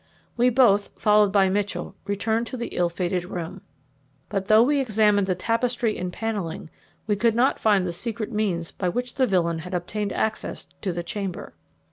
[0.35, 3.61] We both, followed by Mitchell, returned to the ill fated room;
[4.29, 6.71] but, though we examined the tapestry and panelling,
[7.05, 10.91] we could not find the secret means by which the villain had obtained access to
[10.91, 11.53] the chamber.